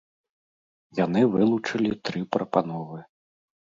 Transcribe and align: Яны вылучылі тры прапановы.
Яны 1.05 1.21
вылучылі 1.35 1.95
тры 2.09 2.19
прапановы. 2.35 2.99